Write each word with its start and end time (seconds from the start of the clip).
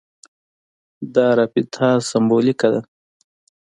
دا 1.15 1.27
رابطه 1.37 1.87
سېمبولیکه 2.09 2.67
ده. 2.73 2.81